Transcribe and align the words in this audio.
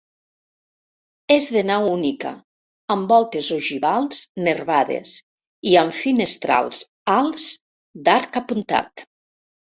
És 1.33 1.43
de 1.55 1.61
nau 1.69 1.83
única, 1.89 2.29
amb 2.95 3.11
voltes 3.13 3.49
ogivals 3.57 4.21
nervades 4.47 5.11
i 5.73 5.75
amb 5.81 5.93
finestrals 5.97 6.79
alts 7.17 7.45
d'arc 8.09 8.41
apuntat. 8.43 9.05